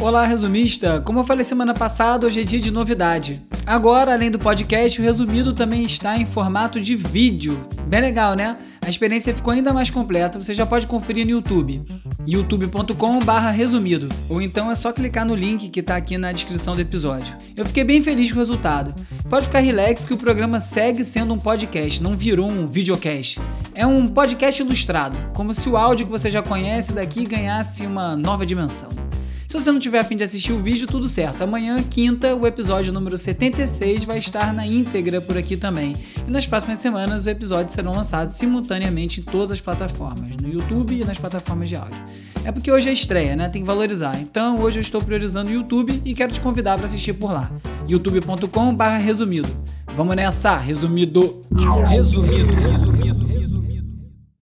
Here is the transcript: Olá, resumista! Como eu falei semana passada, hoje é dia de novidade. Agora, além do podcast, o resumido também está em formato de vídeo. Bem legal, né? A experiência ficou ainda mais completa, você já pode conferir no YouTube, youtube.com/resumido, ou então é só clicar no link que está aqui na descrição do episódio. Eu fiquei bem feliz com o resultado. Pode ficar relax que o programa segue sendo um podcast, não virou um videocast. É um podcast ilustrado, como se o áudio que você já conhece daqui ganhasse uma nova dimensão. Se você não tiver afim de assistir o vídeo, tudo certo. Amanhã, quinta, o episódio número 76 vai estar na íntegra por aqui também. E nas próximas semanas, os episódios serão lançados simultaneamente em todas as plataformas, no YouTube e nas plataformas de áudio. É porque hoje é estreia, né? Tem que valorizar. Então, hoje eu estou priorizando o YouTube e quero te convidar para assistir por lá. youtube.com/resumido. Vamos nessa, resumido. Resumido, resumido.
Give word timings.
Olá, 0.00 0.24
resumista! 0.24 1.00
Como 1.00 1.18
eu 1.18 1.24
falei 1.24 1.42
semana 1.42 1.74
passada, 1.74 2.24
hoje 2.24 2.40
é 2.40 2.44
dia 2.44 2.60
de 2.60 2.70
novidade. 2.70 3.44
Agora, 3.66 4.12
além 4.12 4.30
do 4.30 4.38
podcast, 4.38 5.00
o 5.00 5.04
resumido 5.04 5.52
também 5.52 5.82
está 5.84 6.16
em 6.16 6.24
formato 6.24 6.80
de 6.80 6.94
vídeo. 6.94 7.68
Bem 7.84 8.00
legal, 8.00 8.34
né? 8.34 8.56
A 8.80 8.88
experiência 8.88 9.34
ficou 9.34 9.52
ainda 9.52 9.72
mais 9.72 9.90
completa, 9.90 10.40
você 10.40 10.54
já 10.54 10.64
pode 10.64 10.86
conferir 10.86 11.26
no 11.26 11.32
YouTube, 11.32 11.82
youtube.com/resumido, 12.24 14.08
ou 14.28 14.40
então 14.40 14.70
é 14.70 14.76
só 14.76 14.92
clicar 14.92 15.26
no 15.26 15.34
link 15.34 15.68
que 15.68 15.80
está 15.80 15.96
aqui 15.96 16.16
na 16.16 16.30
descrição 16.30 16.76
do 16.76 16.80
episódio. 16.80 17.36
Eu 17.56 17.66
fiquei 17.66 17.82
bem 17.82 18.00
feliz 18.00 18.30
com 18.30 18.36
o 18.36 18.38
resultado. 18.38 18.94
Pode 19.28 19.46
ficar 19.46 19.58
relax 19.58 20.04
que 20.04 20.14
o 20.14 20.16
programa 20.16 20.60
segue 20.60 21.02
sendo 21.02 21.34
um 21.34 21.38
podcast, 21.38 22.00
não 22.00 22.16
virou 22.16 22.48
um 22.48 22.68
videocast. 22.68 23.40
É 23.74 23.84
um 23.84 24.06
podcast 24.06 24.62
ilustrado, 24.62 25.18
como 25.34 25.52
se 25.52 25.68
o 25.68 25.76
áudio 25.76 26.06
que 26.06 26.12
você 26.12 26.30
já 26.30 26.40
conhece 26.40 26.92
daqui 26.92 27.26
ganhasse 27.26 27.84
uma 27.84 28.16
nova 28.16 28.46
dimensão. 28.46 29.07
Se 29.48 29.58
você 29.58 29.72
não 29.72 29.80
tiver 29.80 30.00
afim 30.00 30.14
de 30.14 30.22
assistir 30.22 30.52
o 30.52 30.60
vídeo, 30.60 30.86
tudo 30.86 31.08
certo. 31.08 31.42
Amanhã, 31.42 31.82
quinta, 31.82 32.36
o 32.36 32.46
episódio 32.46 32.92
número 32.92 33.16
76 33.16 34.04
vai 34.04 34.18
estar 34.18 34.52
na 34.52 34.66
íntegra 34.66 35.22
por 35.22 35.38
aqui 35.38 35.56
também. 35.56 35.96
E 36.26 36.30
nas 36.30 36.46
próximas 36.46 36.78
semanas, 36.80 37.22
os 37.22 37.26
episódios 37.26 37.72
serão 37.72 37.92
lançados 37.92 38.34
simultaneamente 38.34 39.20
em 39.20 39.22
todas 39.22 39.50
as 39.50 39.58
plataformas, 39.58 40.36
no 40.36 40.52
YouTube 40.52 41.00
e 41.00 41.02
nas 41.02 41.16
plataformas 41.16 41.70
de 41.70 41.76
áudio. 41.76 41.98
É 42.44 42.52
porque 42.52 42.70
hoje 42.70 42.90
é 42.90 42.92
estreia, 42.92 43.34
né? 43.34 43.48
Tem 43.48 43.62
que 43.62 43.66
valorizar. 43.66 44.20
Então, 44.20 44.60
hoje 44.60 44.80
eu 44.80 44.82
estou 44.82 45.00
priorizando 45.00 45.48
o 45.48 45.54
YouTube 45.54 46.02
e 46.04 46.14
quero 46.14 46.30
te 46.30 46.40
convidar 46.40 46.76
para 46.76 46.84
assistir 46.84 47.14
por 47.14 47.32
lá. 47.32 47.50
youtube.com/resumido. 47.88 49.48
Vamos 49.96 50.14
nessa, 50.14 50.58
resumido. 50.58 51.40
Resumido, 51.88 52.52
resumido. 52.54 53.07